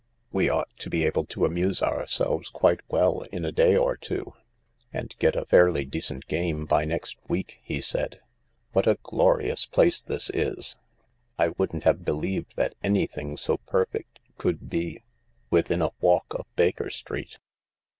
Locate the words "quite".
2.49-2.79